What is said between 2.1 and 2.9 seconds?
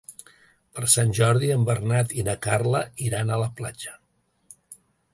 i na Carla